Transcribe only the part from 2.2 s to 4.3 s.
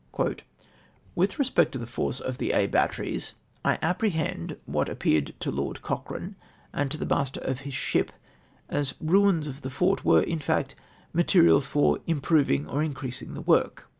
the Aix batteries, I appre